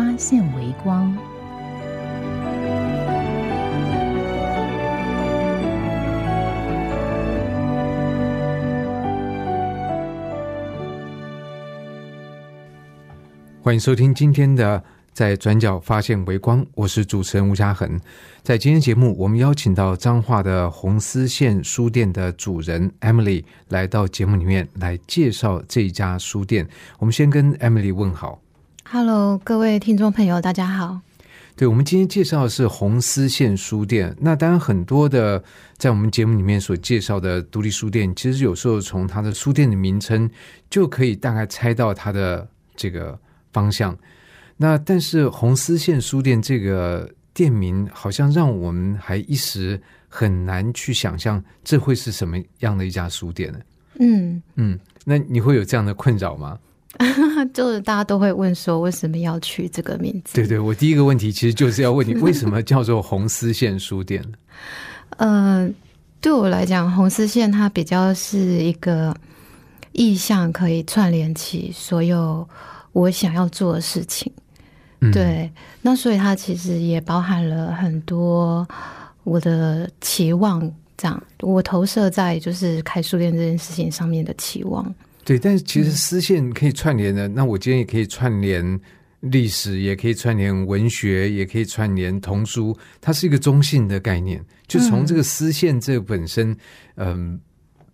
[0.00, 1.14] 发现微光。
[13.62, 14.78] 欢迎收听今天的
[15.12, 18.00] 《在转角发现微光》，我是主持人吴嘉恒。
[18.42, 26.66] 在今天节目，我们邀请到彰化的红丝线书店的主人 Emily 来到节目里面来介绍这一家书店。
[26.98, 28.40] 我们先跟 Emily 问好。
[28.92, 31.00] Hello，各位听众朋友，大家好。
[31.54, 34.12] 对，我们今天介绍的是红丝线书店。
[34.18, 35.40] 那当然，很多的
[35.76, 40.28] 在我们节目里面所介绍的独立书店，其实有时候从它的书店的名称
[40.68, 43.16] 就可以大概猜到它的这个
[43.52, 43.96] 方向。
[44.56, 53.60] 那但是红丝线书店这个店名，好像让我们还一时很难去想象这会是什么样的一家书店呢？
[54.00, 56.58] 嗯，嗯，那你会有这样的困扰吗？
[57.54, 60.34] 就是大家都会问说，为什么要取这个名字？
[60.34, 64.22] 对对，我第一个问题其实就是要问你，为什么叫做红丝线书店？
[65.16, 65.70] 呃，
[66.20, 69.16] 对我来讲，红丝线它比较是一个
[69.92, 72.46] 意象，可以串联起所有
[72.92, 74.30] 我想要做的事情。
[75.00, 75.50] 嗯，对，
[75.80, 78.66] 那所以它其实也包含了很多
[79.24, 80.60] 我的期望，
[80.96, 84.92] 这样我投射在就是开书店这件事情上面的期望。
[85.24, 88.80] 对，但是其实丝线可以串联的，那我今天也可以串联
[89.20, 94.44] 历史，也可以串联文学，也可以串联童书，它是一个中性的概念。
[94.66, 96.56] 就从这个丝线这个本身，
[96.94, 97.38] 嗯、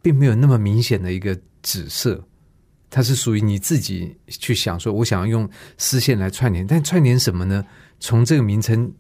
[0.01, 2.23] 并没有那么明显的一个紫色，
[2.91, 5.49] 它是属于你自己去想说，我想要用
[5.79, 7.65] 丝线来串联，但串联什么呢？
[7.99, 8.93] 从这个名称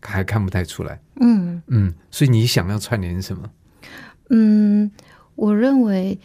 [0.00, 1.00] 还看不太出来。
[1.20, 3.50] 嗯嗯，所以你想要串联什么？
[4.30, 4.90] 嗯，
[5.34, 6.16] 我认为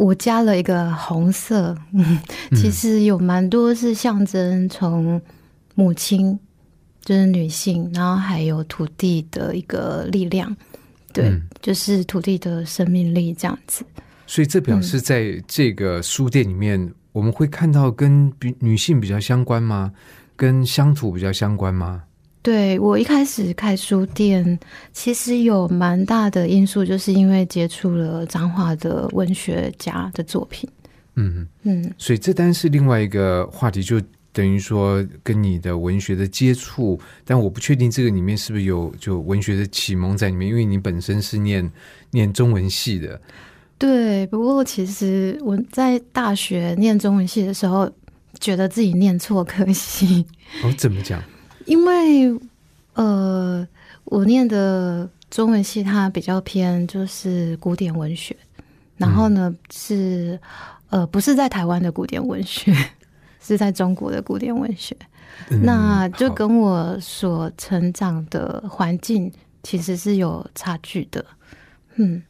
[0.00, 2.18] 我加了一个红色，嗯，
[2.52, 5.20] 其实有蛮多是象征从
[5.74, 6.38] 母亲，
[7.04, 10.56] 就是女性，然后还有土地的一个力量，
[11.12, 13.84] 对，嗯就是土地的生命力这样子。
[14.26, 19.92] 所以这表示在这个书店里面，我们会看到跟比女性比较相关吗？
[20.34, 22.02] 跟乡土比较相关吗？
[22.42, 24.58] 对我一开始开书店，
[24.92, 30.68] 其实有蛮大的因素，就是因为接触了彰化的文学家的作品。
[31.16, 34.00] 嗯，嗯，所以这单是另外一个话题，就
[34.32, 41.70] 等于说跟你的文学的接触，但我不确定这个里面是不是有就文学的启蒙在里面，因为你本身是念
[42.10, 43.20] 念中文系的，
[43.76, 44.26] 对。
[44.28, 47.90] 不过其实我在大学念中文系的时候，
[48.38, 50.24] 觉得自己念错科系，
[50.64, 51.22] 哦，怎么讲？
[51.70, 52.36] 因为
[52.94, 53.66] 呃，
[54.02, 58.36] 我念的中文系它比较偏就是古典文学，
[58.96, 60.36] 然后呢、是
[60.88, 62.74] 呃不是在台湾的古典文学，
[63.40, 64.96] 是在中国的古典文学。
[65.48, 69.32] 嗯那就跟我所成长的环境
[69.62, 71.24] 其实是有差距的。
[71.94, 72.20] 嗯，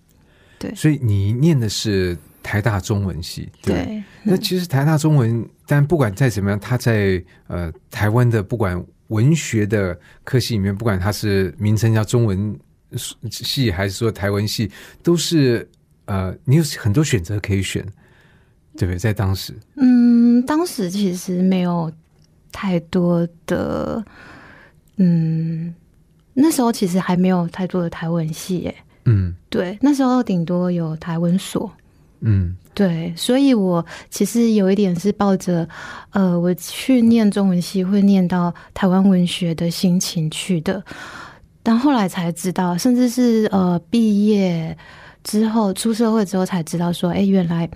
[0.58, 3.84] 对所以你念的是台大中文系，对对。
[3.86, 12.58] 对，那其实台大中文，但不管再怎么样，它在呃台湾的不管文学的科系里面，不管它是名称叫中文
[13.30, 14.68] 系还是说台文系，
[15.02, 15.68] 都是
[16.06, 17.84] 呃你有很多选择可以选，
[18.76, 18.98] 对不对？
[18.98, 21.92] 在当时，嗯，当时其实没有
[22.50, 24.04] 太多的，
[24.96, 25.74] 嗯，
[26.34, 28.74] 那时候其实还没有太多的台文系耶。
[29.06, 31.70] 嗯对，那时候顶多有台文所。
[32.20, 35.68] 嗯对，所以我其实有一点是抱着，
[36.10, 40.82] 呃，我去念中文系会念到台湾文学的心情去的，
[41.62, 44.76] 但后来才知道，甚至是呃毕业
[45.24, 47.68] 之后出社会之后才知道说，哎，原来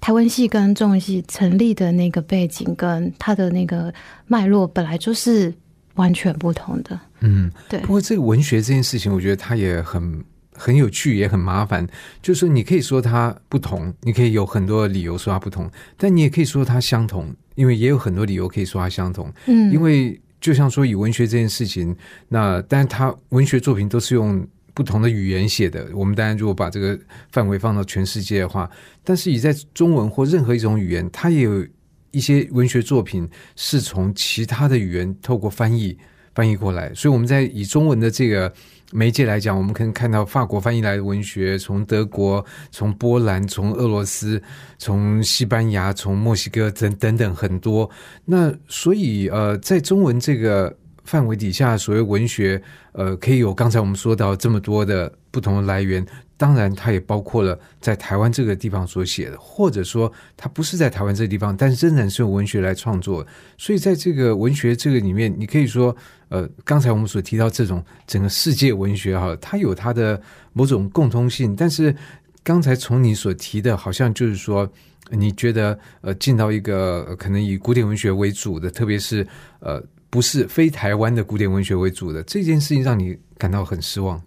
[0.00, 3.92] 台湾系跟中文系成立的那个背景跟它的那个
[4.26, 5.52] 脉络本来就是
[5.94, 7.00] 完全不同的。
[7.20, 7.50] 嗯。
[7.68, 10.22] 对不，过这个文学这件事情，我觉得它也很
[10.56, 11.86] 很有趣，也很麻烦。
[12.22, 19.32] 就是，你可以说它不同，你可以有很多理由说它不同，但你也可以说它相同，因为也有很多理由可以说它相同。
[19.46, 21.94] 嗯，因为就像说以文学这件事情，
[22.28, 25.88] 那但是它文学作品都是用不同的语言写的。
[25.94, 26.98] 我们当然如果把这个
[27.30, 28.70] 范围放到全世界的话，
[29.02, 31.66] 但是以在中文或任何一种语言，它也有
[32.10, 35.96] 一些文学作品是从其他的语言透过翻译
[36.34, 38.52] 翻译过来，所以我们在以中文的这个
[38.92, 44.40] 媒介来讲，我们可以看到法国翻译来的文学，从德国、从波兰、从俄罗斯、
[44.78, 47.90] 从西班牙、从墨西哥等等等很多。
[48.24, 50.74] 那所以呃，在中文这个
[51.04, 52.62] 范围底下，所谓文学，
[52.92, 56.06] 呃，可以有刚才我们说到这么多的不同的来源。
[56.38, 63.26] 当然，它也包括了在台湾这个地方所写的，或者说它不是在台湾这个地方，但是仍然是用文学来创作。
[63.56, 65.96] 所以，在这个文学这个里面，你可以说，
[66.28, 70.20] 呃，刚才我们所提到这种整个世界文学哈，它有它的
[70.52, 71.56] 某种共通性。
[71.56, 71.94] 但是，
[72.42, 74.70] 刚才从你所提的，好像就是说，
[75.10, 79.26] 你觉得呃，进到一个可能以古典文学为主的，特别是
[79.60, 84.20] 呃，不是非台湾的古典文学为主的这件事情，让你感到很失望。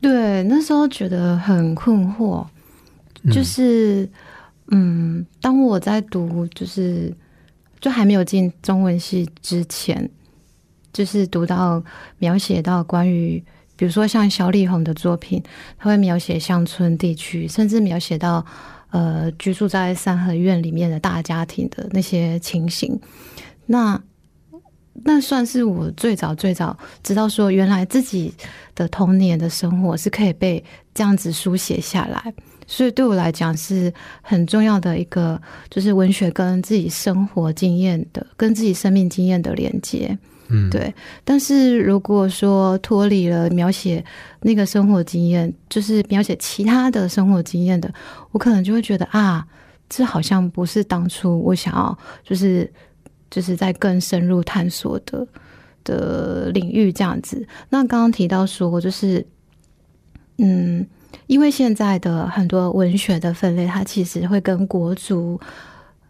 [0.00, 2.46] 对，那时候觉得很困惑，
[3.32, 4.08] 就是，
[4.68, 7.12] 嗯，当我在读，就是
[7.80, 10.08] 就还没有进中文系之前，
[10.92, 11.82] 就是读到
[12.18, 13.42] 描写到关于，
[13.76, 15.42] 比如说像小李红的作品，
[15.76, 18.46] 他会描写乡村地区，甚至描写到
[18.90, 23.00] 呃居住在三合院里面的大家庭的那些情形，
[23.66, 24.00] 那。
[25.04, 28.32] 那算是我最早最早知道说，原来自己
[28.74, 30.62] 的童年的生活是可以被
[30.94, 32.32] 这样子书写下来，
[32.66, 33.92] 所以对我来讲是
[34.22, 35.40] 很重要的一个，
[35.70, 40.16] 就是文学跟自己生活经验的、跟自己生命经验的连接。
[40.48, 40.92] 嗯，对。
[41.24, 44.04] 但是如果说脱离了描写
[44.40, 47.92] 那个生活经验，就是描写其他的生活经验的，
[48.32, 49.46] 我可能就会觉得啊，
[49.88, 52.70] 这好像不是当初我想要，就是。
[53.30, 55.26] 就是在更深入探索的
[55.84, 57.46] 的领域这样子。
[57.68, 59.26] 那刚刚提到说，就是
[60.38, 60.86] 嗯，
[61.26, 65.40] 因为现在的很多文学的分类，它其实会跟国足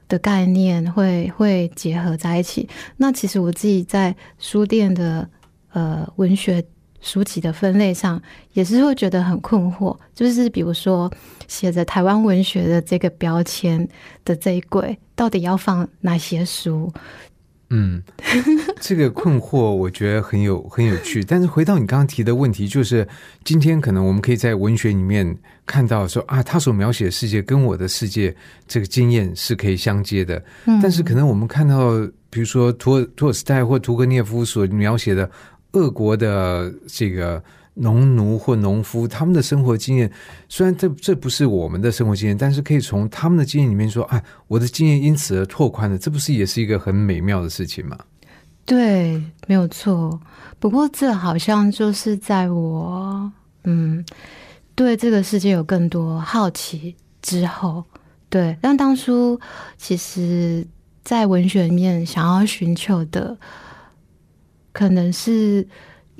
[0.08, 2.68] 的概念会会结合在一起。
[2.96, 5.28] 那其实我自己在书店的
[5.72, 6.64] 呃文学
[7.00, 8.20] 书籍的分类上，
[8.52, 9.96] 也是会觉得很困惑。
[10.14, 11.10] 就是比如说
[11.46, 13.88] 写着台湾文学的这个标签
[14.24, 14.98] 的这一柜。
[15.14, 16.92] 到底要放哪些书？
[17.70, 18.00] 嗯，
[18.80, 21.24] 这个困惑我觉得很有很有趣。
[21.24, 23.04] 但是回到你刚刚提的问题，就是
[23.42, 25.36] 今天可能我们可以在文学里面
[25.66, 28.32] 看到说啊，他所描写的世界跟我的世界
[28.68, 30.40] 这个经验是可以相接的。
[30.80, 31.90] 但是可能我们看到，
[32.30, 35.28] 比如说托托尔斯泰或屠格涅夫所描写的
[35.72, 37.42] 俄国的这个。
[37.80, 40.10] 农奴或农夫他们的生活经验，
[40.48, 47.96] 虽然这这不是我们的生活经验，但是可以从他们的经验里面说，哎，我的经验因此而拓宽了，这不是也是一个很美妙的事情吗？
[48.64, 50.20] 对，没有错。
[50.58, 53.30] 不过这好像就是在我
[53.62, 54.04] 嗯
[54.74, 57.84] 对这个世界有更多好奇之后，
[58.28, 58.58] 对。
[58.60, 59.40] 但当初
[59.76, 60.66] 其实，
[61.04, 63.38] 在文学里面想要寻求的，
[64.78, 65.66] 可能是。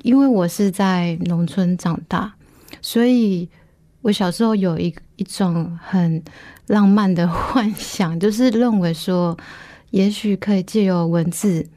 [0.03, 2.33] 因为我是在农村长大，
[2.81, 3.49] 所以
[4.01, 6.23] 我小时候有一一种很
[6.67, 9.37] 浪漫的幻想，就是认为说，
[9.89, 11.67] 也许可以借由文字，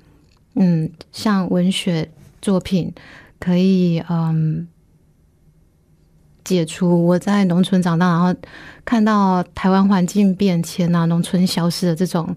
[0.55, 2.09] 嗯，像文学
[2.41, 2.95] 作品，
[3.41, 4.69] 可以嗯，
[6.45, 8.33] 解除我在农村长大，然后
[8.85, 12.37] 看到台湾环境变迁啊，农村消失的这种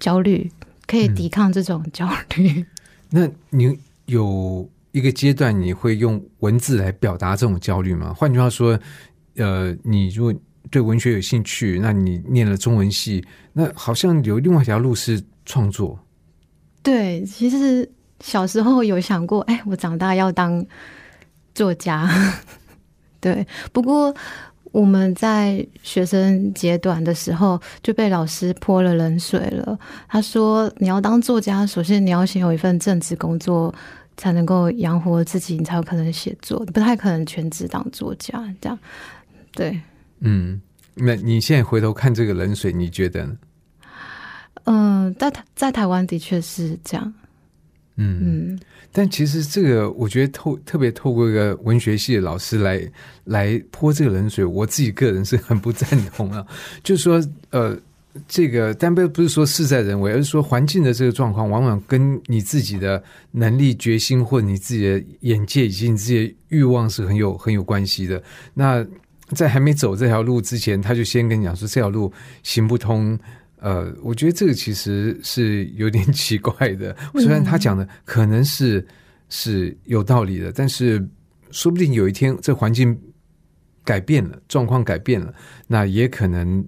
[0.00, 0.50] 焦虑，
[0.86, 2.64] 可以抵抗这种焦虑。
[3.10, 4.68] 那你有？
[4.92, 8.12] 一个阶段，你会用文字来表达这种焦虑吗？
[8.14, 8.76] 换句话说，
[9.36, 10.34] 呃，你如果
[10.70, 13.22] 对文学有兴趣，那你念了中文系，
[13.52, 15.96] 那好像有另外一条路是创作。
[16.82, 17.88] 对，其实
[18.20, 20.64] 小时候有想过，哎，我长大要当
[21.54, 22.10] 作家。
[23.20, 24.12] 对，不过
[24.72, 29.78] 我们在学生阶段的时候就被老师泼了冷水了。
[30.08, 33.74] 他说，你要当作家，首先你要先有一份正职工作。
[34.20, 38.32] 才能够养活自己，你才有可能写作，不太可能全职当作家。
[38.60, 38.76] 这样，
[39.52, 39.80] 对，
[40.18, 40.60] 嗯，
[40.96, 43.36] 那你现在回头看这个冷水，你觉得呢？
[44.64, 47.14] 嗯，在台在台湾的确是这样，
[47.98, 48.58] 嗯，
[48.92, 52.80] 但其实这个我觉得透特别透过一个文学系的老师来
[53.24, 56.46] 来泼这个冷水，我自己个人是很不赞同啊，
[56.82, 57.78] 就是说，呃。
[58.26, 63.00] 这个但不不是说事在人为，而是说环境的这个状况，往往跟你自己的
[63.30, 68.20] 能力、决心，或你自己的眼界以及你自己的欲望是很有很有关系的。
[68.54, 68.84] 那
[69.36, 72.12] 在还没走这条路之前，他就先跟你讲说这条路
[72.42, 73.16] 行不通。
[73.60, 76.96] 呃，我觉得这个其实是有点奇怪的。
[77.20, 78.86] 虽然他讲的可能是
[79.28, 81.06] 是有道理的，但是
[81.50, 82.98] 说不定有一天这环境
[83.84, 85.32] 改变了，状况改变了，
[85.66, 86.64] 那也可能。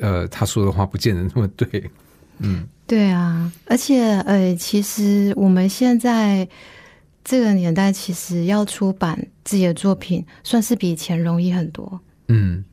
[0.00, 1.90] 呃，他说的话不见得那么对。
[2.38, 6.48] 嗯，对啊，而且呃，其实我们现在
[7.24, 12.00] 这个年代，其实要出版自己的作品，算是比以前容易很多。
[12.28, 12.64] 嗯，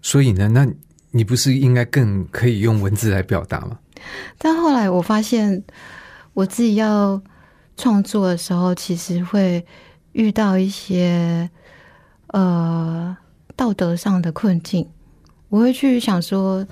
[0.00, 0.66] 所以呢，那
[1.12, 3.78] 你不是应该更可以用文字来表达吗？
[4.38, 5.62] 但后来我发现，
[6.34, 7.22] 我自己要
[7.76, 9.64] 创作的时候，其实会
[10.12, 11.48] 遇到一些
[12.28, 13.16] 呃
[13.54, 14.88] 道德上的困境。
[15.48, 16.66] 我会去想说，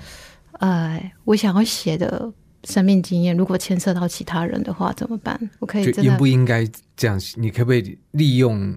[0.53, 2.31] 呃，我想要写的
[2.63, 5.39] 生命经验，如果牵涉到其他人的话，怎么办？
[5.59, 6.67] 我可以应不应该
[6.97, 7.19] 这样？
[7.35, 8.75] 你可不可以利用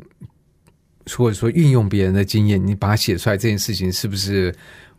[1.16, 4.54] 或者说运用别人的经验，你把它写出来，这件事情是不是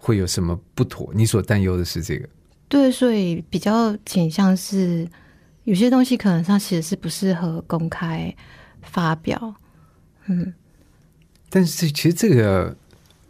[0.05, 1.12] 会有什么不妥？
[1.15, 2.29] 你所担忧的是这个？
[2.69, 5.07] 对，所以比较倾向是
[5.63, 8.31] 有些东西可能它其实是不适合公开
[8.83, 9.55] 发表。
[10.27, 10.53] 嗯，
[11.50, 12.77] 但是这其实这个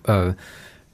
[0.03, 0.35] 呃，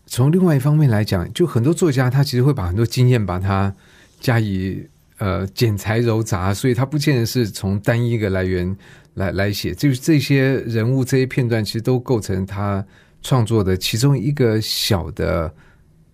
[0.05, 3.73] 从另外一方面来讲，就很多作家他其实会把很多经验把它
[4.19, 8.77] 加以呃剪裁揉杂，所以他不见得是从单一一个来源
[9.15, 12.85] 来来写，就是这些人物这些片段其实都构成他
[13.23, 15.51] 创作的其中一个小的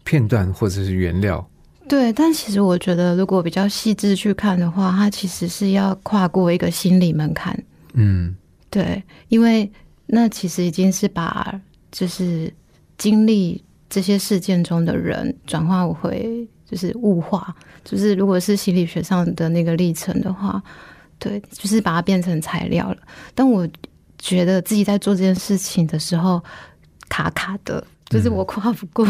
[0.08, 1.46] 片段或者是原料。
[1.90, 2.14] 对。
[2.14, 7.62] 但其实我觉得，如果比较细致去看的话，它其实是要跨过一个心理门槛。
[7.94, 8.34] 嗯
[8.70, 9.70] 对，因为
[10.06, 11.60] 那其实已经是把
[11.92, 12.54] 就是
[12.98, 20.62] 经历这些事件中的人转化回就是物化，就是如果是心理学上的那个历程的话，
[21.20, 22.98] 对，就是把它变成材料了。
[23.34, 23.68] 但我
[24.18, 26.44] 觉得自己在做这件事情的时候
[27.08, 29.06] 卡卡的，就是我跨不过。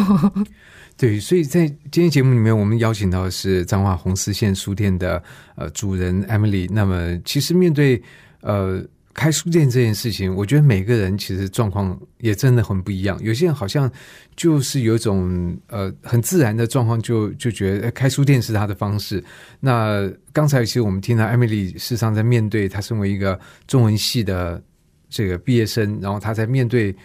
[0.97, 5.21] 对，所以在今天节目里面，我们邀请到的是彰化红丝线书店的
[5.55, 6.67] 呃主人 Emily。
[6.71, 8.01] 那么，其实面对
[8.41, 13.15] 呃开书店这件事情，我觉得每个人其实状况也真的很不一样。
[13.21, 13.91] 有些人好像
[14.35, 19.23] 就是有一种呃很自然的状况，就就觉得呃开书店是他的方式。
[19.59, 24.59] 那刚才其实我们听到 Emily 事实上在面对她身为一个中文系的
[25.11, 26.95] 这个毕业生，然后她在面对。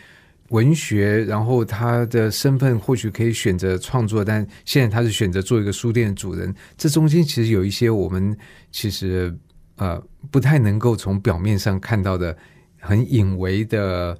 [0.52, 6.54] 文学，然后他的身份或许可以选择创作，但现在他是选择做一个书店的主人。
[6.76, 8.36] 这中间其实有一些我们
[8.70, 9.34] 其实
[9.76, 9.98] 呃
[10.30, 12.36] 不太能够从表面上看到的
[12.78, 14.16] 很隐微的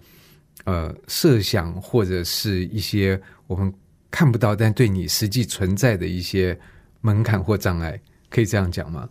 [0.65, 3.71] 呃设想，或者是一些我们
[4.11, 6.59] 看不到但对你实际存在的一些
[7.03, 9.07] 门槛或障碍，可以这样讲吗？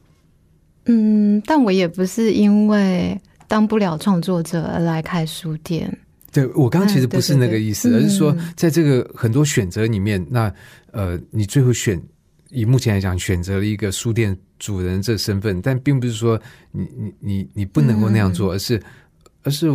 [0.85, 3.15] 嗯，但我也不是因为
[3.47, 5.95] 当不了创作者而来开书店。
[6.31, 10.53] 对我刚刚其实不是那个意思，嗯对对对而是说嗯在这个很多选择里面，那
[10.91, 12.01] 呃，你最后选
[12.49, 16.39] 以目前来讲选择了一个书店主人这身份，但并不是说
[16.71, 18.33] 你你你你不能够那样嗯。
[18.33, 18.81] 做，而是
[19.43, 19.67] 而是，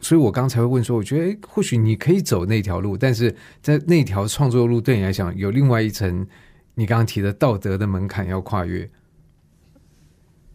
[0.00, 6.26] 所以我刚才会问说，我觉得诶或许你可以走那条路，但是在那条创作路对你来讲有另外一层
[6.74, 8.88] 你刚刚提的道德的门槛要跨越。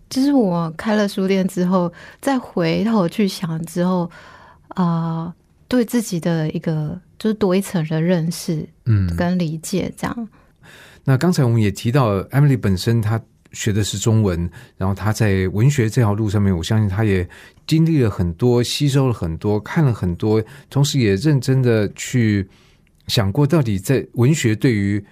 [0.09, 4.09] 就是我开了书店之后，再回头去想之后，
[4.69, 5.33] 啊、
[5.69, 10.27] 对自己的一个就是多一层的认识嗯，跟理解，这样。
[11.05, 13.21] 那刚才我们也提到，Emily 本身她
[13.51, 17.27] 学的是中文，然后她在文学这条路上面，我相信她也
[17.65, 22.47] 经历了很多，吸收了很多，看了很多，同时也认真的去
[23.07, 25.03] 想过，到底在文学对于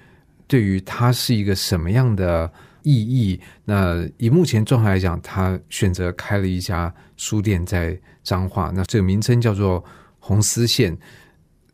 [0.47, 2.51] 对于她是一个什么样的
[2.83, 3.39] 意义？
[3.63, 9.83] 那以目前状态来讲，她选择开了一家书店在彰化，那这个名称叫做
[10.27, 10.97] 红丝线。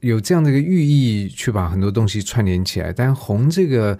[0.01, 2.93] 有这样的一个寓意，去把很多东西串联起来。
[2.93, 3.98] 但红这个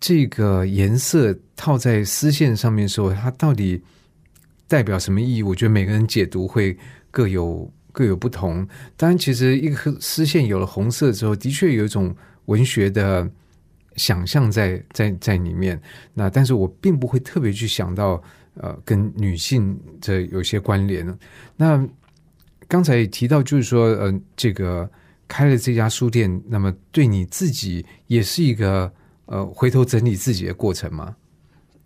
[0.00, 3.80] 这个颜色套在丝线上面的时候，它到底
[4.66, 5.42] 代表什么意义？
[5.42, 6.76] 我觉得每个人解读会
[7.10, 8.66] 各有各有不同。
[8.96, 13.30] 当然，其实一个丝线有了红色之后，的确有一种文学的
[13.96, 15.78] 想象在在在里面。
[16.14, 18.20] 那但是我并不会特别去想到
[18.54, 21.06] 呃跟女性这有些关联。
[21.54, 21.86] 那
[22.68, 24.90] 刚才也提到，就是说呃这个。
[25.26, 28.92] 开了这家书店，那么对你自己也是一个
[29.24, 31.16] 呃回头整理自己的过程吗？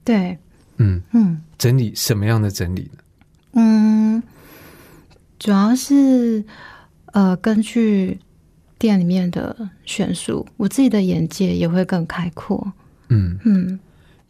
[0.04, 0.36] 对，
[0.78, 2.98] 嗯，嗯整理什么样的整理呢？
[3.52, 4.22] 嗯，
[5.38, 6.44] 主要是
[7.12, 8.18] 呃，根据
[8.76, 12.72] 店里面的选书，我自己的眼界也会更开阔。
[13.08, 13.78] 嗯，嗯，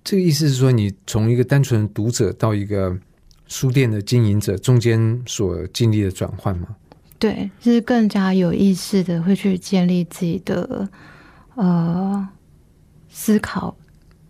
[0.05, 2.95] 这个意思是说，你从一个单纯读者到一个
[3.49, 6.69] 书店的经营者，中间所经历的转换吗？
[7.19, 10.89] 对，就是更加有意识的会去建立自己的
[11.57, 12.29] 呃
[13.09, 13.77] 思考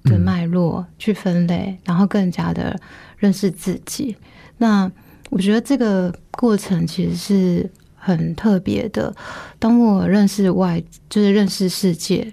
[0.04, 2.80] 的脉络，去分类，然后更加的
[3.18, 4.16] 认识自己。
[4.56, 4.90] 那
[5.28, 9.14] 我觉得这个过程其实是很特别的。
[9.58, 12.32] 当我认识外，就是认识世界，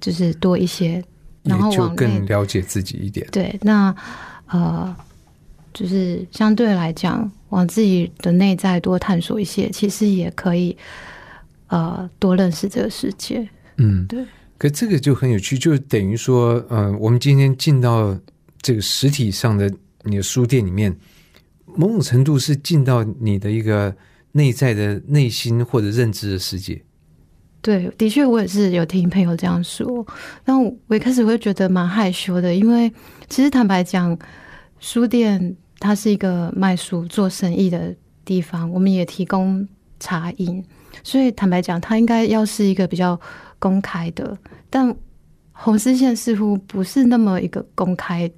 [0.00, 1.04] 就是多一些
[1.44, 3.24] 然后也就往内更了解自己一点。
[3.30, 3.94] 对，那
[4.48, 4.96] 呃，
[5.74, 10.74] 就是相对来讲，往自己的内在多探索一些，其实也可以
[11.66, 13.46] 呃多认识这个世界。
[13.76, 14.24] 嗯，对。
[14.56, 18.16] 可这个就很有趣，就等于说，呃，我们今天进到
[18.62, 19.70] 这个实体上的
[20.04, 20.96] 你的书店里面，
[21.66, 23.94] 某种程度是进到你的一个
[24.30, 26.80] 内在的内心或者认知的世界。
[27.60, 30.06] 对，的确，我也是有听朋友这样说。
[30.44, 32.90] 但我我一开始会觉得蛮害羞的，因为
[33.28, 34.16] 其实坦白讲，
[34.78, 39.68] 书店它是一个卖书做生意的地方，我们也提供
[40.00, 40.64] 茶饮，
[41.02, 43.20] 所以坦白讲，它应该要是一个比较
[43.58, 44.36] 公开的。
[44.70, 44.96] 但
[45.52, 48.30] 红丝线似乎不是那么一个公开、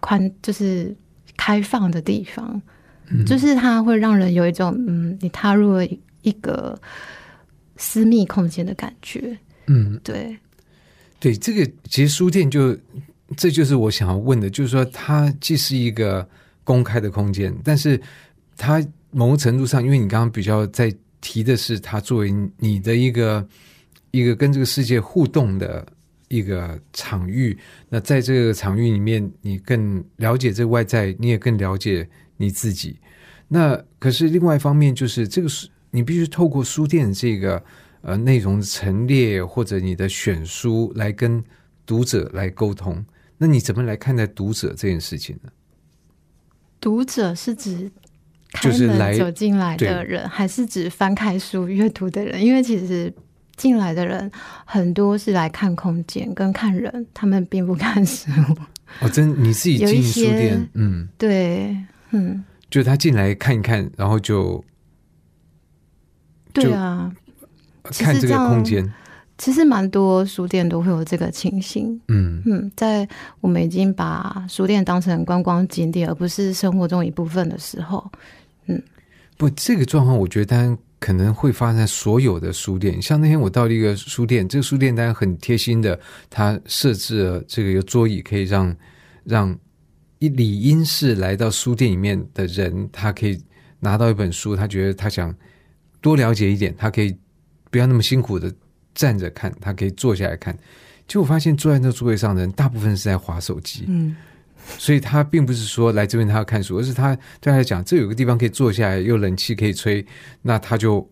[0.00, 0.96] 宽，就是
[1.36, 2.62] 开放的地方，
[3.26, 5.84] 就是它会让人有一种嗯，你踏入了
[6.22, 6.80] 一个。
[7.80, 10.36] 私密空间的感觉，嗯，对，
[11.20, 12.76] 对，这个其实书店就
[13.36, 16.28] 这就是我想要问的，就是说它既是一个
[16.68, 17.98] 公开的空间，但是
[18.54, 23.48] 它某种程度上，因为你刚刚比较在提的是它作为你的一个
[24.10, 25.86] 一个跟这个世界互动的
[26.28, 27.56] 一个场域，
[27.88, 32.06] 那在这个场域里面，你更了解这个外在，你也更了解
[32.36, 32.98] 你自己。
[33.48, 35.66] 那可是另外一方面，就是这个是。
[35.90, 37.64] 你必须透过书店这个
[38.02, 41.42] 呃内容陈列或者你的选书来跟
[41.86, 43.02] 读者来沟通。
[43.38, 45.50] 那你怎么来看待读者这件事情呢？
[46.80, 47.90] 读者是指
[48.60, 52.44] 就是来走进来的人，还是指翻开书阅读的人？
[52.44, 53.12] 因为其实
[53.56, 54.30] 进来的人
[54.64, 58.30] 很多是来看空间跟看人，他们并不看书。
[59.00, 61.76] 哦，真你自己进书店，嗯，对，
[62.10, 64.64] 嗯，就他进来看一看，然后就。
[66.50, 67.12] 对啊，
[67.84, 68.92] 看这个空间，
[69.38, 71.98] 其实蛮多书店都会有这个情形。
[72.08, 73.08] 嗯嗯，在
[73.40, 78.10] 我们已经把书店当成观光景点，而不是生活中一部分的时候，
[78.66, 78.82] 嗯，
[79.36, 83.00] 不，这个状况我觉得当然可能会发生在所有的书店。
[83.00, 88.76] 像那天我到了一个书店，这个书店当然很贴心的，它设置了这个有桌椅，可以让
[89.24, 89.58] 让
[90.18, 93.40] 一理应是来到书店里面的人，他可以
[93.80, 95.34] 拿到一本书，他觉得他想。
[96.00, 97.12] 多了解一点，他可以
[97.72, 98.54] 不要那么辛苦的
[98.98, 100.52] 站着看，他可以坐下来看。
[101.06, 103.84] 结果发现坐在那座位上的人，大部分是在划手机。
[103.86, 104.16] 嗯，
[104.76, 110.04] 所以他并不是说来这边他要看书，而是他对他来讲，这有个地方可以坐下来，又冷气可以吹，
[110.42, 111.08] 那他就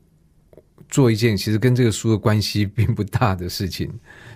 [0.88, 3.88] 做一件其实跟这个书的关系并不大的事情。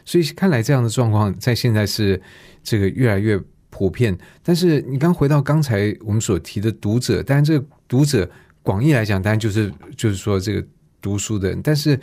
[0.04, 2.22] 所以看来这样的状况在现在是
[2.62, 3.36] 这个越来越
[3.68, 4.16] 普遍。
[4.44, 8.30] 但是你刚回到刚才我们所提的读者，当然这个读者。
[8.62, 10.62] 广义来讲，当然就是就是说这个
[11.00, 11.98] 读书的人，但是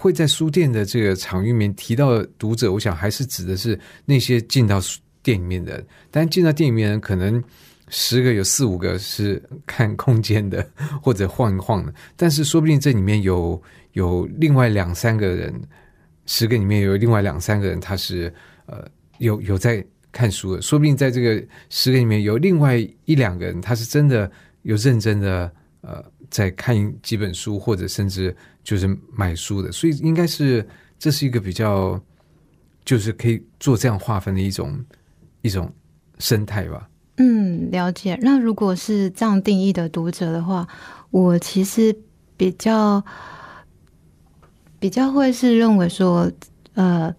[0.00, 4.80] 会在书店的这个场域里面提到读者，我想还是指的是那些进到
[5.24, 5.84] 店里面的。
[6.08, 7.42] 但进到店里面，可能
[7.88, 10.64] 十个有四五个是看空间的，
[11.02, 11.92] 或者晃一晃的。
[12.14, 13.60] 但是说不定这里面有
[13.94, 15.52] 有另外两三个人，
[16.26, 18.32] 十个里面有另外两三个人，他是
[18.66, 18.86] 呃
[19.18, 20.62] 有有在看书的。
[20.62, 24.30] 说不定在这个十个里面有另外一两个人，他是真的
[24.62, 25.52] 有认真的。
[25.80, 30.66] 呃，在看几本书，或者甚至就是买书的，所以应该是
[30.98, 32.00] 这是一个比较，
[32.84, 34.84] 就是可以做这样划分的一种
[35.42, 35.72] 一种
[36.18, 36.88] 生态吧。
[37.18, 38.18] 嗯，了解。
[38.20, 40.66] 那如果是这样定义的读者的话，
[41.10, 41.96] 我其实
[42.36, 43.02] 比较
[44.80, 46.30] 比较会是认为说，
[46.74, 47.14] 呃，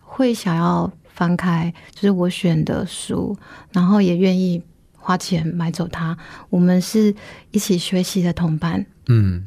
[0.00, 3.36] 会想要翻开就是我选的书，
[3.72, 4.62] 然后也愿意。
[5.06, 6.18] 花钱买走它，
[6.50, 7.14] 我们是
[7.52, 8.84] 一起学习的同伴。
[9.06, 9.44] 嗯，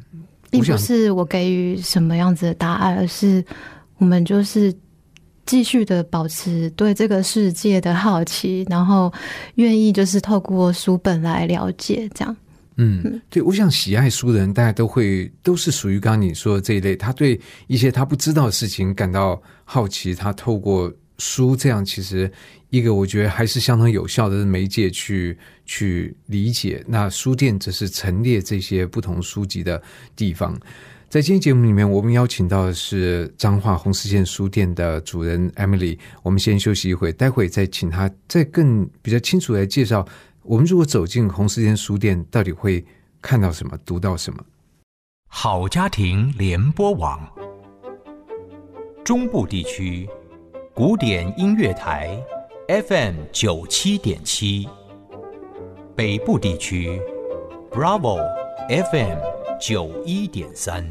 [0.50, 3.44] 并不是我给予什么样子的答案，而是
[3.98, 4.74] 我们就是
[5.46, 9.12] 继续的保持对这个世界的好奇，然后
[9.56, 12.34] 愿意就是透过书本来了解这样。
[12.78, 22.32] 嗯，对，我想喜爱书的人，大家都会都是属于刚刚你说的这一类，他对一些他不知道的事情感到好奇，他透过书这样其实。
[22.72, 26.86] 一个我觉得还是相当有效的媒介去去理解。
[26.88, 29.82] 那书店只是陈列这些不同书籍的
[30.16, 30.56] 地方。
[31.10, 35.98] 在今天节目里面，我们邀请到的是彰化红丝线书店的主人 Emily。
[36.22, 40.08] 我们先休息一会，待会再请他再更比较清楚来介绍。
[40.44, 42.86] 我们如果走进红丝线书店，到底会
[43.20, 44.46] 看到什么，读到什么？
[45.28, 47.28] 好家庭联播网，
[49.04, 50.08] 中部地区
[50.80, 52.18] 古典音乐台。
[52.88, 54.66] FM 九七点七，
[55.94, 57.02] 北部地区
[57.70, 58.18] ，Bravo
[58.90, 59.18] FM
[59.60, 60.90] 九一点三。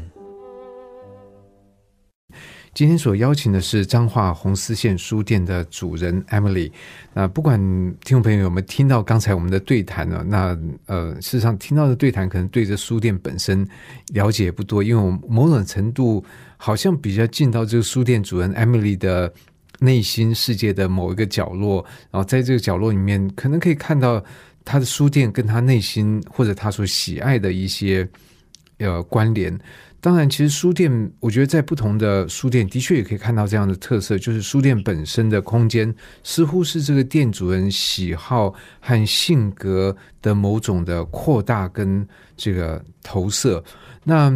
[2.71, 6.71] 今天所邀请的是彰化红丝线书店的主人 Emily。
[7.11, 7.59] 那不管
[8.05, 10.23] 听众朋友有没有听到刚才我们的对谈呢？
[10.27, 13.67] 那呃，事实上听到的对谈可能对这书店本身
[14.13, 16.23] 了解不多，因为我某种程度
[16.57, 19.33] 好像比较进到这个书店主人 Emily 的
[19.79, 24.23] 内心世界的某一个角落，然后在这个角落里面，可能可以看到
[24.63, 28.07] 他的书店跟他内心或者他所喜爱的一些
[28.77, 29.57] 呃关联。
[30.01, 43.61] 当然，其实书店，我觉得在不同的书店的确也可以看到这样的特色，就是书店本身的空间似乎是这个店主人喜好和性格的某种的扩大跟这个投射。
[44.05, 44.33] 那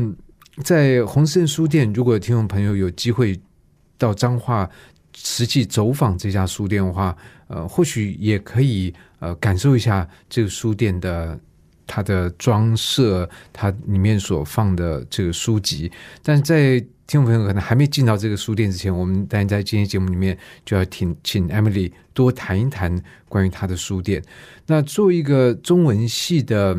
[0.65, 3.39] 在红线书店，如果听众朋友有机会
[3.97, 4.69] 到彰化
[5.15, 7.15] 实际走访这家书店的话，
[7.47, 11.39] 呃，或许也可以呃感受一下这个书店的。
[11.85, 15.91] 它的装设，它里面所放的这个书籍，
[16.23, 24.23] 但在听众朋友可能还没进到这个书店之前，我们当然在今天节目里面就要请请 Emily 多谈一谈关于他的书店。
[24.65, 26.75] 那作为一个中文系的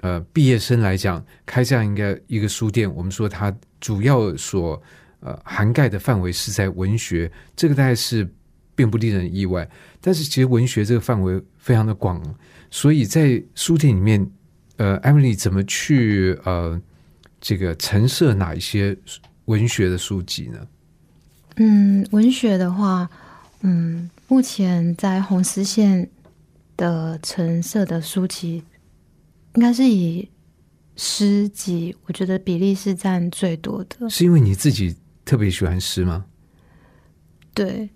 [0.00, 4.82] 呃毕业生来讲，开这样一个一个书店，我们说它主要所
[5.20, 8.28] 呃涵盖的范围是在文学，这个大概是
[8.74, 9.68] 并不令人意外。
[10.00, 12.22] 但是其实文学这个范围非常的广，
[12.70, 14.30] 所以在书店里面。
[14.80, 16.80] 呃，Emily 怎么去呃
[17.40, 18.96] 这个陈设哪一些
[19.46, 20.68] 文学的书籍呢？
[21.56, 23.10] 嗯，文学的话，
[23.62, 26.08] 嗯，目前在红丝线
[26.76, 28.62] 的陈设的书籍，
[29.56, 30.28] 应该是以
[30.94, 34.08] 诗集，我觉得比例是占最多的。
[34.08, 34.94] 是因为你自己
[35.28, 36.24] 特别喜欢诗吗？
[37.52, 37.90] 对，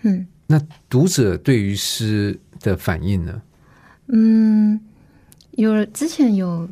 [0.00, 0.26] 嗯。
[0.48, 3.40] 那读者对于诗的反应呢？
[4.08, 4.80] 嗯。
[5.52, 6.68] 有之前有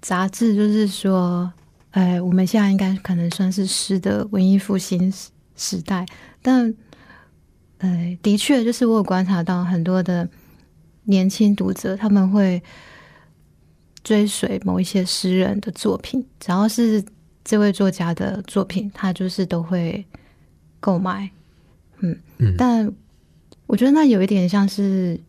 [0.00, 1.52] 杂志，就是说，
[1.90, 5.12] 哎，我们现在应该可能算是诗的文艺复兴
[5.56, 6.06] 时代，
[6.40, 6.72] 但，
[7.78, 10.26] 哎，的确，就是我有观察到很多的
[11.04, 12.62] 年轻读者，他们会
[14.02, 17.04] 追随某一些诗人的作品，只要是
[17.44, 20.04] 这位作家的作品，他就是都会
[20.80, 21.30] 购买，
[22.00, 22.92] 嗯嗯，但
[23.66, 25.20] 我觉得那有一点像是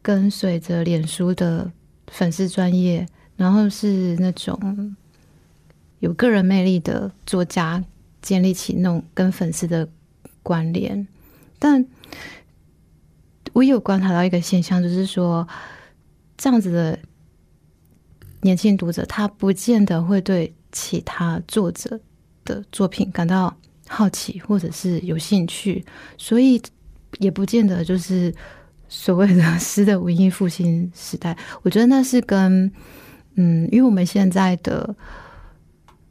[0.00, 1.70] 跟随着脸书的。
[2.12, 3.06] 粉丝专业，
[3.36, 4.96] 然后是那种
[6.00, 7.84] 有个人魅力的作家，
[8.20, 9.88] 建立起那种跟粉丝的
[10.42, 11.06] 关联。
[11.60, 11.86] 但
[13.52, 15.46] 我有观察到一个现象，就是说，
[16.36, 16.98] 这样子的
[18.40, 22.00] 年轻读者，他不见得会对其他作者
[22.44, 23.56] 的作品感到
[23.88, 25.84] 好奇，或者是有兴趣，
[26.18, 26.60] 所以
[27.18, 28.34] 也不见得就是。
[28.92, 32.68] 所谓的诗的文艺复兴时代，我觉得那是跟
[33.36, 34.92] 嗯，因为我们现在的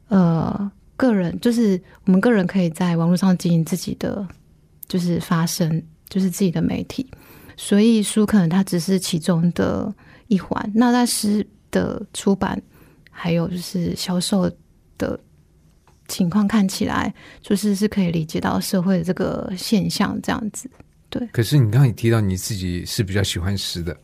[0.08, 4.26] 呃个人，就是我们个人可以在网络上经营自己的，
[4.88, 7.06] 就是发声，就是自己的媒体，
[7.54, 9.94] 所以书可能它只是其中的
[10.28, 10.72] 一环。
[10.74, 12.62] 那在诗的出版
[13.20, 14.50] 还有就是销售
[14.96, 15.20] 的
[16.08, 20.70] 情况看起来，就是是可以理解到社会的这个现象这样子。
[21.10, 23.94] 对，可是你刚刚也提到你自己是比较喜欢诗的，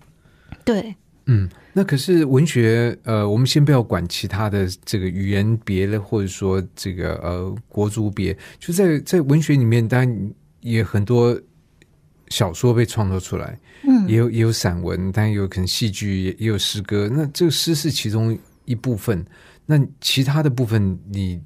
[0.65, 11.41] 对，嗯，那可是文学，呃，我们先不要管其他的这个语言别的，或者说这个呃国族别，就在在文学里面，当然也很多
[12.29, 19.25] 小说被创作出来，嗯，也有也有散文，但有可能戏剧也也有诗歌，那这个诗是其中一部分，
[19.65, 21.41] 那其他的部分你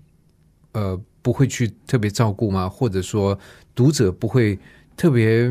[0.73, 2.69] 呃不会去特别照顾吗？
[2.69, 3.39] 或者说
[3.75, 4.59] 读者不会？
[4.97, 5.51] 特别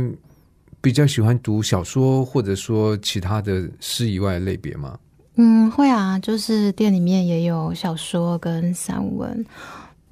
[0.79, 4.99] 比较喜欢读小说，或者说其他的诗以外类别吗？
[5.37, 9.43] 嗯，会啊，就是店里面也有小说跟散文。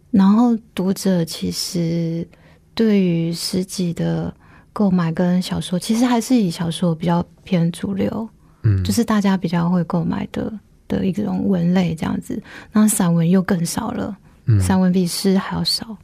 [0.10, 2.28] 然后读者其实
[2.74, 4.34] 对于诗集的
[4.74, 8.28] 购买跟小说，其实还是以小说比较偏主流，
[8.64, 10.52] 嗯，就是大家比较会购买的
[10.88, 12.42] 的一种文类这样子。
[12.72, 15.98] 那散文又更少了，嗯散文比诗还要少。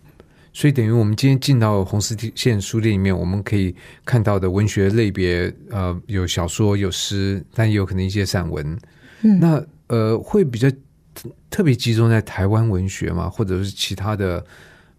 [0.55, 8.77] 所以等于我们今天进到红丝线书店里面，我们可以看到的文学类别，呃，有小说、有诗，但也有可能一些散文。
[9.23, 10.67] 嗯，那呃，会比较
[11.49, 13.27] 特别集中在台湾文学吗？
[13.27, 14.45] 或者是其他的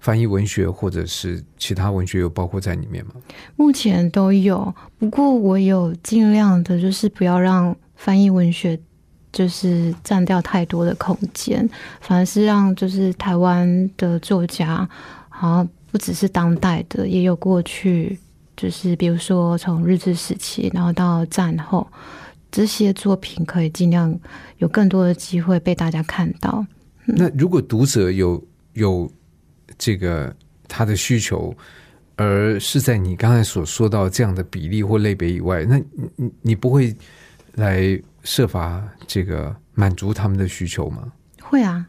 [0.01, 3.13] 翻译文学，或者是其他文学有包括在里面吗？
[3.55, 8.77] 目前都有，不过我有尽量的，就是不要让翻译文学
[9.35, 11.69] 就是占掉太多的空间，
[12.01, 14.89] 反而是让就是台湾的作家。
[15.29, 18.17] 好，不只是当代的，也有过去，
[18.57, 21.85] 就是比如说从日治时期，然后到战后，
[22.53, 24.17] 这些作品可以尽量
[24.59, 26.65] 有更多的机会被大家看到。
[27.05, 28.43] 那如果读者有
[28.75, 29.11] 有
[29.77, 30.33] 这个
[30.69, 31.53] 他的需求，
[32.15, 35.77] 而是在你刚才所说到这样的比例或类别以外，那
[36.15, 36.95] 你你不会
[37.55, 41.13] 来设法这个满足他们的需求吗？
[41.41, 41.87] 会啊，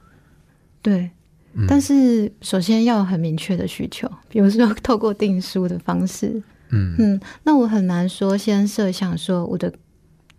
[0.81, 1.09] 对，
[1.53, 1.65] 嗯。
[1.67, 6.95] 但是首先要有很明确的需求， 比如说透过订书的方式，嗯。
[6.99, 9.73] 嗯，那我很难说先设想说我的，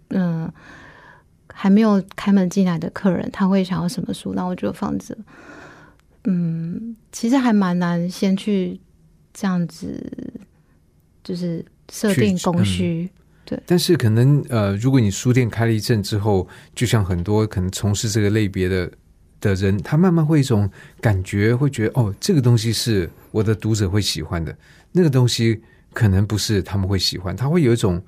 [0.09, 0.53] 嗯、
[1.49, 5.17] 还没有开门进来的客人他会想要什么书，那我就放着。
[6.25, 8.79] 嗯，其实还蛮难先去
[9.33, 10.13] 这样子，
[11.25, 13.65] 就是设定去嗯供需。
[13.67, 18.91] 但是可能呃，如果你书店开了一阵之后，就像很多可能从事这个类别的
[19.41, 20.69] 的人，他慢慢会一种
[21.01, 24.57] 感觉，会觉得哦，这个东西是我的读者会喜欢的，
[24.93, 25.61] 那个东西
[25.93, 28.03] 可能不是他们会喜欢，他会有一种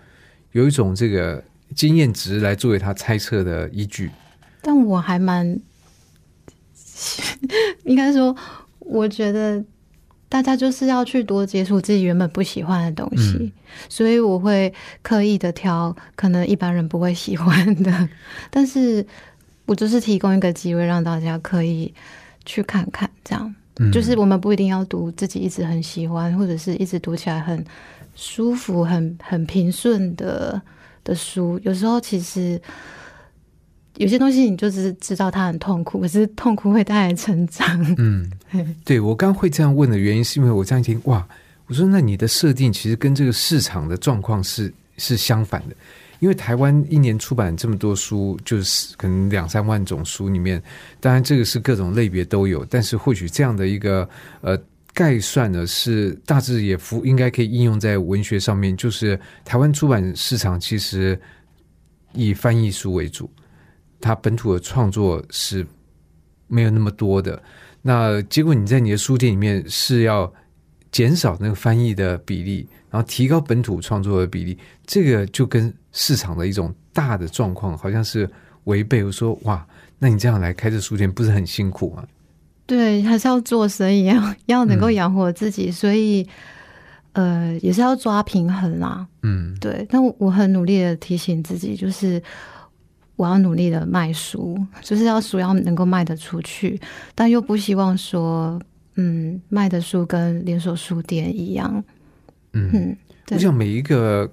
[0.52, 1.42] 有一种这个
[1.74, 4.10] 经验值来作为他猜测的依据。
[4.62, 5.58] 但我还蛮，
[7.84, 8.34] 应该说，
[8.80, 9.62] 我觉得
[10.28, 13.52] 大家就是要去多接触自己原本不喜欢的东西，嗯。
[13.88, 18.08] 所以我会刻意的挑可能一般人不会喜欢的，
[18.50, 19.04] 但是
[19.66, 21.92] 我就是提供一个机会让大家可以
[22.44, 23.90] 去看看，这样、嗯。
[23.90, 27.64] 就是我们不一定要读自己一直很喜欢，或者是一直读起来很
[28.14, 30.60] 舒服、很很平顺的
[31.04, 32.60] 的书，有时候其实。
[33.98, 37.94] 有些东西你就是知道它很痛苦，可是痛苦会带来成长。
[37.98, 38.30] 嗯，
[38.84, 41.26] 对我刚会这样问的原因，是因为我这样一听，哇，
[41.66, 45.74] 我说那你的设定其实跟这个市场的状况是是相反的，
[46.20, 50.62] 因为台湾一年出版这么多书，就是可能两三万种书里面，
[51.00, 54.08] 当然这个是各种类别都有，但是或许这样的一个
[54.40, 54.56] 呃
[54.94, 61.20] 概算呢，是大致也符应该可以应用在文学上面，就是台湾出版市场其实
[62.12, 63.30] 以翻译书为主，
[64.00, 65.66] 它本土的创作是
[66.46, 67.42] 没有那么多的。
[67.82, 70.32] 那结果你在你的书店里面是要
[70.90, 78.28] 减少那个翻译的比例，然后提高本土创作的比例，这个就跟市场的一种大的状况好像是
[78.64, 79.04] 违背。
[79.04, 79.66] 我说哇，
[79.98, 82.04] 那你这样来开这书店不是很辛苦吗？
[82.66, 86.26] 对，还是要做生意，要要能够养活自己，所以
[87.12, 89.06] 呃，也是要抓平衡啦。
[89.22, 92.22] 嗯对，但我我很努力的提醒自己，就是
[93.18, 96.80] 我要努力的卖书，就是要书要能够卖得出去，
[97.14, 98.58] 但又不希望说，
[98.94, 101.84] 嗯，卖的书跟连锁书店一样。
[102.54, 102.96] 嗯，
[103.30, 104.26] 我想每一个。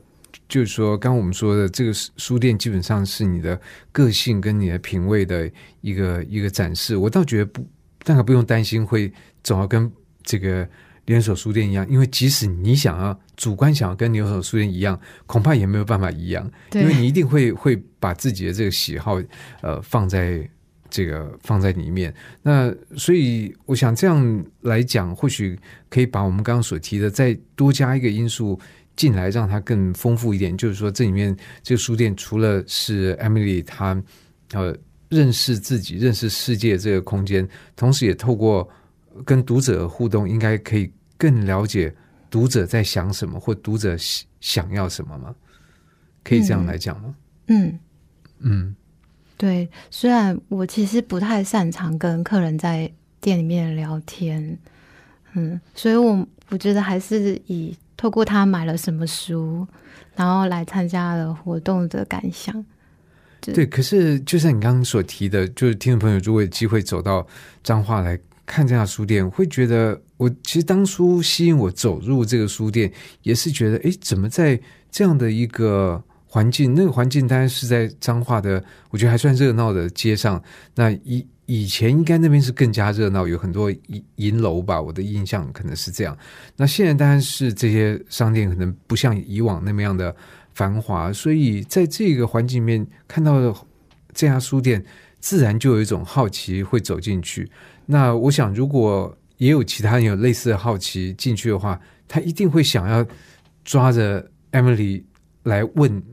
[0.48, 3.60] 就是说，刚刚我们说的这个书店，基本上是你的
[3.91, 5.50] 个性跟你的品味的
[5.82, 6.98] 一个一个展示。
[6.98, 7.65] 我倒觉得不，
[8.04, 9.12] 大概不用担心会
[9.43, 9.91] 总要跟
[10.24, 10.67] 这个
[11.05, 19.21] 连锁书店一样，因为即使你想要主观想要跟连锁书店一样，恐怕也没有办法一样，因为你一定会会把自己的这个喜好
[19.61, 20.47] 呃放在
[20.89, 22.13] 这个放在里面。
[22.41, 25.57] 那所以我想这样来讲，或许
[25.89, 28.59] 可以把我们刚刚所提的再多加一个因素。
[28.97, 34.01] 进来让它更丰富一点，就是说这里面这个书店除了是 Emily 她
[34.53, 34.73] 呃
[35.09, 38.65] 认识自己、认识世界这个空间，同时也透过
[39.23, 41.93] 跟读者互动，应该可以更了解
[42.30, 43.95] 读者在想什么，或读者
[44.39, 45.34] 想要什么吗？
[46.23, 47.15] 可以这样来讲吗？
[47.47, 47.80] 嗯，
[48.39, 48.75] 嗯
[49.38, 49.69] 对。
[49.89, 54.58] 虽然我其实不太擅长跟客人在店里面聊天，
[55.34, 57.75] 嗯，所以我我觉得还是以。
[57.97, 59.65] 透过他买了什么书，
[60.17, 62.63] 然后来参加了活动的感想。
[63.39, 67.25] 对，可是就像你刚刚所提的，就是听众朋友如果有机会走到
[67.63, 72.91] 彰化来看这家书店，会觉得我其实当初吸引我走入这个书店，
[73.23, 74.60] 也是觉得，哎，怎么在
[74.91, 80.41] 这样的一个环境，那个环境当然是在彰化的，我觉得还算热闹的街上，
[80.75, 81.25] 那以。
[81.47, 86.17] 以前应该那边是更加热闹，有很多银银楼吧，我的印象可能是这样。
[86.58, 90.15] 那现在当然是这些商店可能不像以往那么样的
[90.55, 93.53] 繁华，所以在这个环境里面看到的
[94.12, 94.84] 这家书店，
[95.25, 97.49] 自然就有一种好奇会走进去。
[97.88, 103.03] 那我想，如果也有其他人有类似的好奇进去的话，他一定会想要
[103.63, 105.03] 抓着 Emily
[105.41, 106.03] 来问。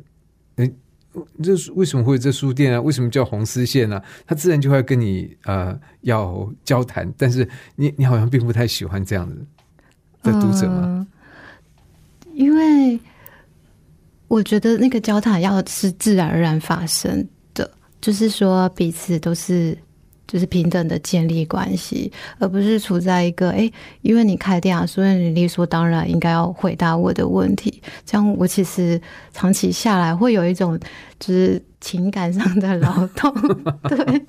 [1.43, 2.81] 这为什么会有这书店啊？
[2.81, 4.05] 为什么叫红丝线呢、啊？
[4.27, 7.47] 他自然就会跟你呃要交谈，但是
[7.77, 9.37] 你你好像并不太喜欢这样的
[10.23, 11.07] 的读者吗、
[12.33, 12.99] 因为
[14.29, 17.29] 我觉得那个交谈要是自然而然发生，
[18.03, 19.79] 就是说彼此都是
[20.27, 27.83] 就是平等的建立关系，而不是处在一个哎，因为你开店啊，所以你理所当然应该要回答我的问题。
[28.05, 29.01] 这样我其实
[29.33, 30.79] 长期下来会有一种
[31.21, 33.33] 就是情感上的劳动。
[33.89, 34.23] 对，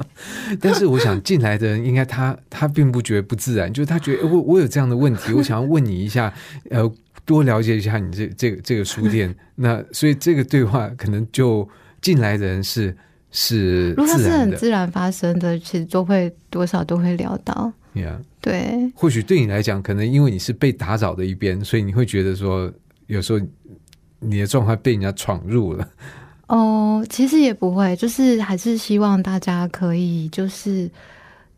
[0.59, 6.33] 但是我想进来的人应该他他并不觉得不自然，就是他觉得我我有这样的问题，我想要问你一下，
[6.69, 6.91] 呃，
[7.25, 9.33] 多了解一下你这这个这个书店。
[9.55, 11.67] 那所以这个对话可能就
[12.01, 12.95] 进来的人是。
[13.35, 17.73] 是，如果它是很自然发生的，其实都会多少都会聊到。
[17.95, 18.91] Yeah，对。
[18.95, 22.71] 或许对你来讲，可能因为你是被打扰的一边，所以你会觉得说，
[23.07, 23.39] 有时候
[24.19, 25.89] 你的状态被人家闯入了。
[26.45, 30.87] 哦，其实也不会，就是还是希望大家可以就是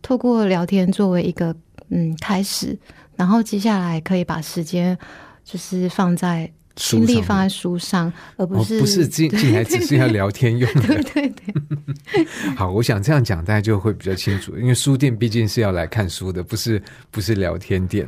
[0.02, 1.54] 透过聊天作为一个
[1.90, 2.78] 嗯开始，
[3.18, 4.98] 然后接下来可以把时间
[5.44, 6.50] 就是放在。
[6.78, 10.82] 心力放在书上，而不是不是 进进来只是要聊天用的。
[10.82, 12.26] 对对对。
[12.56, 18.08] 好，我想这样讲，大家就会比较清楚，因为书店毕竟是要来看书的，不是不是聊天店。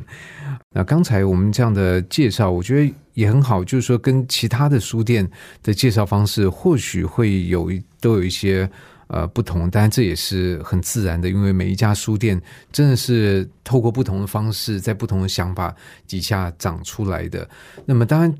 [0.71, 5.27] 那刚才我们这样的介绍，我觉得也很好，就是说跟其他的书店
[5.63, 8.69] 的介绍方式，或许会有都有一些
[9.07, 12.39] 呃不同，但这也是很自然的，因为每一家书店
[12.71, 15.73] 真的是透过不同的方式，在不同的想法
[16.07, 17.49] 底下长出来的。
[17.85, 18.33] 那么当然。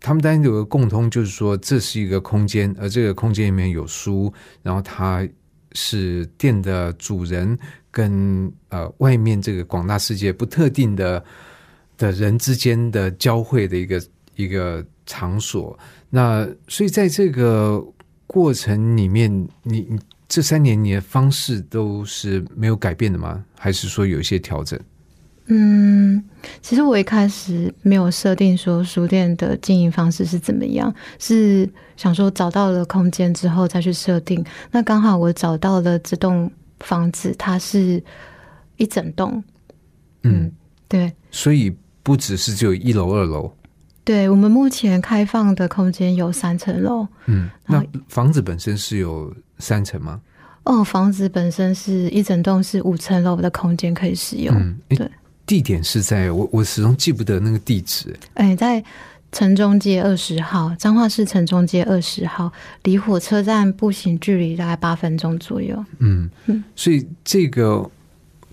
[0.00, 4.32] 他们当然有个共通，就是说这是一个空间，而这个空间里面有书，
[4.62, 5.26] 然后它
[5.72, 7.58] 是店的主人
[7.90, 11.22] 跟呃外面这个广大世界不特定的
[11.96, 14.02] 的人之间的交汇的一个
[14.36, 15.78] 一个场所。
[16.08, 17.84] 那所以在这个
[18.26, 19.30] 过程里面，
[19.62, 23.44] 你你这三年你的方式都是没有改变的吗？
[23.58, 24.78] 还是说有一些调整？
[25.50, 26.22] 嗯，
[26.60, 34.44] 其实我一开始没有设定说书店的经营方式是怎么样，是想说找到了空间之后再去设定。
[34.70, 38.02] 那刚好我找到了这栋房子，它是
[38.76, 39.42] 一整栋。
[40.22, 40.52] 嗯，
[40.86, 41.10] 对。
[41.30, 43.50] 所以不只是只有一楼、二楼。
[44.04, 47.06] 对，我们目前开放的空间有三层楼。
[47.26, 50.20] 嗯，那房子本身是有三层吗？
[50.64, 54.54] 哦，房子本身是一整栋是五层楼的空间可以使用。
[54.54, 55.10] 嗯，对。
[55.48, 58.14] 地点是在我我始终记不得那个地址。
[58.34, 58.84] 哎，在
[59.32, 65.82] 城中街二十号，彰化市城中街二十号，离火车站步行距离大概八分钟左右。
[66.00, 67.90] 嗯嗯，所以这个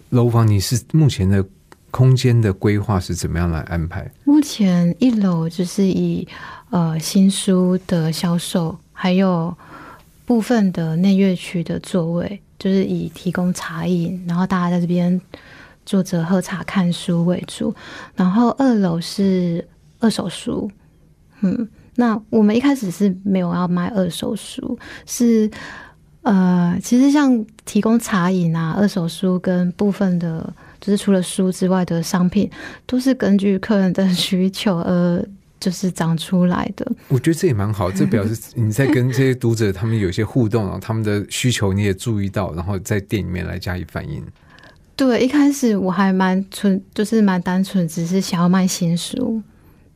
[0.10, 1.46] 楼房你是目前的
[1.92, 4.10] 空间的规划是怎么样来安排？
[4.24, 6.26] 目前一楼就是以
[6.70, 9.54] 呃新书的销售，还有
[10.26, 15.20] 部分的内乐区的座位，就是以提供茶饮，然后大家在这边。
[15.86, 17.74] 坐着喝茶看书为主，
[18.16, 19.66] 然后二楼是
[20.00, 20.70] 二手书。
[21.42, 25.50] 嗯，那我们一开始是没有要卖二手书，是
[26.24, 32.50] 呃，其实像提供茶饮啊、二手书跟部分的，就是除了书之外的商品，
[32.88, 35.24] 都是根据客人的 需求而
[35.60, 36.90] 就是长出来的。
[37.10, 44.24] 我觉得这也蛮好，这表示 你在跟这些读者他们有些互动，然后他们的需求你也注意到，然后在店里面来加以反映。
[44.96, 49.42] 对，一开始我还蛮纯，就是蛮单纯，只是想要卖新书。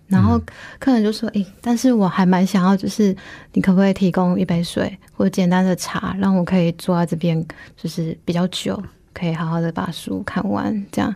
[0.07, 0.41] 然后
[0.79, 3.15] 客人就说：“诶，但是我还蛮想要，就是
[3.53, 7.45] 你可不可以提供一杯水或者简单的茶，让我可以坐在这边，
[7.77, 8.81] 就是比较久，
[9.13, 11.13] 可以好好的把书看完这样。”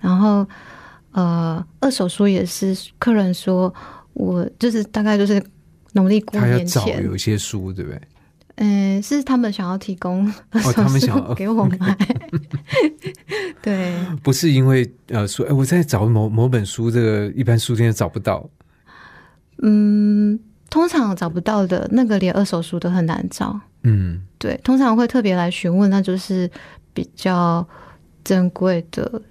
[0.00, 0.46] 然后
[1.12, 3.72] 呃，二手书也是客人说，
[4.14, 5.42] 我就是大概就是
[5.92, 8.00] 农历过年前有一些书，对不对？
[8.62, 11.96] 嗯，是他们想要提供哦， 他们想要给我买，
[13.62, 18.46] 对，不是因为呃说，哎，我在找某某本书，这个一般书店找不到。
[19.62, 23.58] 嗯，通常找不到的那个，连二手书都很难找。
[23.82, 26.50] 嗯，对，通常会特别来询问，那就是
[26.92, 27.66] 比较
[28.22, 29.22] 珍贵的，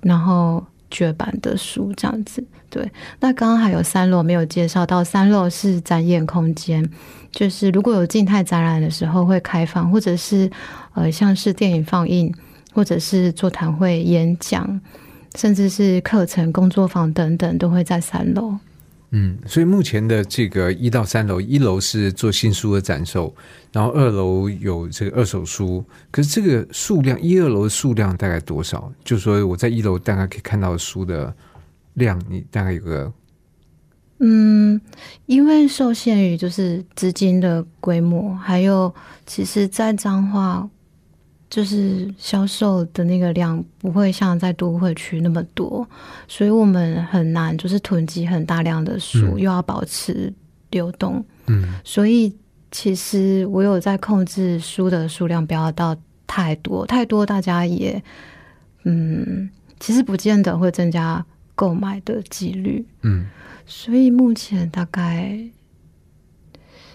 [0.00, 2.44] 然后绝版的书这样子。
[2.72, 6.82] 对，那刚刚还有三楼没有介绍到，三楼是展演空间。
[7.30, 10.50] 就是如果有静态展览的时候会开放，或者是
[10.94, 12.34] 呃像是电影放映，
[12.72, 14.80] 或者是座谈会、演讲，
[15.34, 18.56] 甚至是课程、工作坊等等，都会在三楼。
[19.10, 23.34] 嗯，所以目前的这个一到三楼，一楼是做新书的展售，
[23.70, 25.84] 然后二楼有这个二手书。
[26.10, 28.90] 可是这个数量，一二楼的数量大概多少？
[29.04, 31.34] 就是说我在一楼大概可以看到书的
[31.94, 33.12] 量，你大概有个。
[34.18, 34.80] 嗯，
[35.26, 38.94] 因为受限于就是资金的规模，还有
[39.26, 40.68] 其实，在彰化
[41.50, 45.86] 就是销售的那个量不会像在都会区那么多，
[46.28, 50.32] 所以我们很难就是囤积很大量的书，又要保持
[50.70, 51.24] 流动。
[51.46, 52.34] 嗯，所以
[52.70, 55.96] 其实我有在控制书的数量，不要到。
[56.34, 58.02] 太多，太多大家也
[58.84, 61.22] 嗯，其实不见得会增加
[61.62, 62.84] 购买的几率。
[63.02, 63.24] 嗯，
[63.64, 65.38] 所以目前大概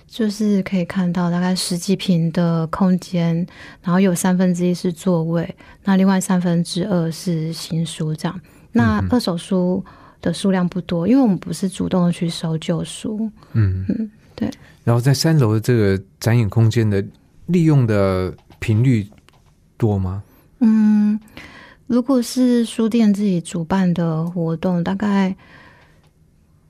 [0.05, 3.47] 就是可以看到大概十几平的空间，
[3.81, 5.55] 然后有三分之一是座位，
[5.85, 8.41] 那另外三分之二是新书这样。
[8.73, 9.81] 那二手书
[10.21, 13.31] 的数量不多，因为我们不是主动的去收旧书。
[13.53, 14.51] 嗯嗯，对。
[14.83, 17.01] 然后在三楼的这个展演空间的
[17.45, 19.07] 利用的频率
[19.77, 20.21] 多吗？
[20.59, 21.17] 嗯，
[21.87, 25.35] 如果是书店自己主办的活动，大概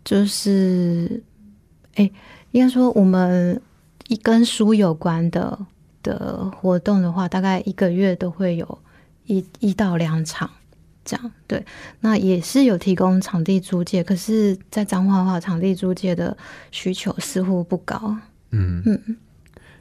[0.05, 1.21] 就是，
[1.95, 2.09] 哎，
[2.51, 3.61] 应该说我们
[4.07, 5.57] 一跟书有关的
[6.03, 8.79] 的活动的话，大概一个月都会有
[9.25, 10.49] 一一到两场。
[11.03, 11.65] 这样对，
[12.01, 16.37] 那也是有提供场地租借，可是，在彰化的话，场地租借的
[16.69, 18.13] 需求似乎不高。
[18.51, 19.17] 嗯嗯，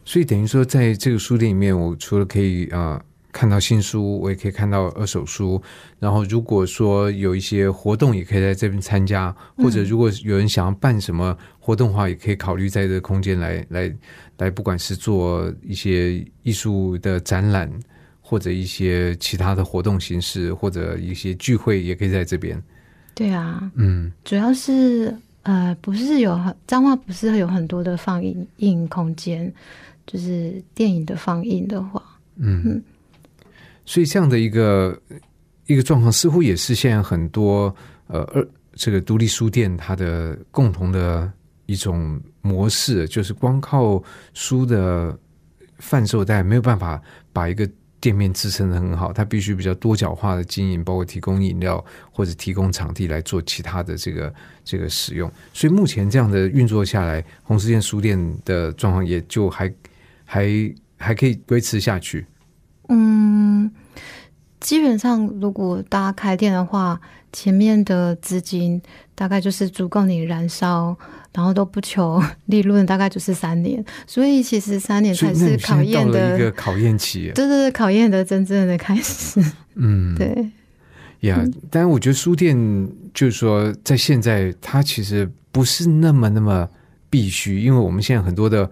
[0.05, 3.03] 所以等于说，在这个书店里面，我除了可以呃
[3.37, 5.61] 看到新书，我也可以看到二手书。
[5.99, 13.95] 然后，如果说有一些活动，也可以在这边参加，或者如果有人想要办什么活动的话，也可以考虑在这个空间来来
[14.39, 17.71] 来，不管是做一些艺术的展览。
[18.29, 22.61] 或者一些其他的活动形式，或者一些聚会，也可以在这边。
[23.15, 29.55] 对啊，嗯，主要是呃，不是有彰化，不是有很多的放映映空间，
[30.09, 32.03] 就是电影的放映的话，
[32.35, 32.83] 嗯，嗯
[33.87, 35.01] 所以这样的一个
[35.65, 37.75] 一个状况，似乎也是现在很多
[38.09, 41.33] 呃二这个独立书店它的共同的
[41.65, 44.03] 一种模式，就是光靠
[44.35, 45.19] 书的
[45.79, 47.01] 贩售，但没有办法
[47.33, 47.67] 把一个。
[47.99, 54.33] 店面支撑的很好，它必须比较多角化的经营，包括提供饮料或者提供场地来做其他的这个
[54.63, 55.33] 这个使用。
[55.53, 59.75] 所以目前这样的运作下来，红石店书店的状况也就还
[60.25, 62.25] 还还可以维持下去。
[62.89, 63.71] 嗯，
[64.61, 67.01] 基本上如果大家开店的话，
[67.33, 68.81] 前面的资金
[69.15, 70.97] 大概就是足够你燃烧。
[71.37, 77.31] 然后都不求 利润，大概就是三年，所以其实三年才是考验的一个考验期。
[77.35, 79.39] 对对对，考验的真正的开始。
[79.75, 80.51] 嗯，对。
[81.29, 82.57] 呀，但是我觉得书店
[83.13, 86.67] 就是说，在现在它其实不是那么那么
[87.11, 88.71] 必须，因为我们现在很多的。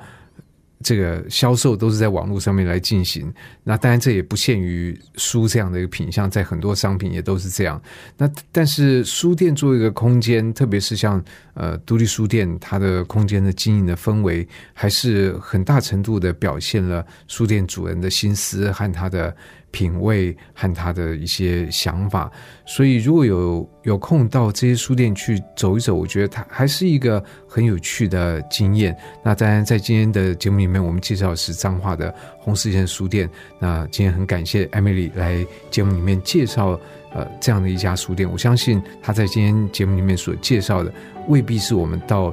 [0.85, 3.33] 这个销售都是在网络上面来进行，
[3.63, 7.81] 那当然这也不限于书这样的一个品相，在很多商品也都是这样。
[8.19, 11.25] 那但是书店作为一个空间，特别是像
[11.55, 19.35] 呃独立书店，它的空间的经营的氛围，还是很大程度的表现了书店主人的心思和他的。
[19.75, 22.31] 品味和他的一些想法，
[22.65, 28.97] 所以如果有有空到这些书店去走一走，我觉得它还是一个很有趣的经验。
[29.25, 33.29] 那当然，在今天的节目里面，我们介绍的是彰化的红四线书店。
[33.59, 36.79] 那今天很感谢艾米丽来节目里面介绍
[37.13, 38.31] 呃这样的一家书店。
[38.31, 40.95] 我相信她在今天节目里面所介绍的，
[41.27, 42.33] 未必是我们到。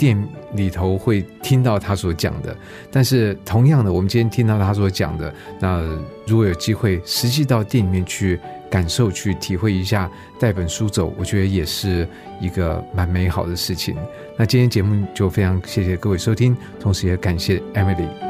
[0.00, 0.16] 店
[0.54, 2.56] 里头会听到他所讲的，
[2.90, 5.30] 但是同样的，我们今天听到他所讲的，
[5.60, 5.82] 那
[6.26, 8.40] 如果有机会实际到店里面去
[8.70, 12.08] 感受、去体会一下，带本书走，我觉得也是
[12.40, 13.94] 一个蛮美好的事情。
[14.38, 18.29] 那今天节目就非常谢谢各位收听，同时也感谢 Emily。